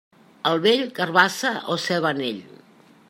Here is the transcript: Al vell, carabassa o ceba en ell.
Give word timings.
Al 0.51 0.61
vell, 0.63 0.81
carabassa 0.99 1.51
o 1.75 1.77
ceba 1.85 2.15
en 2.17 2.25
ell. 2.31 2.41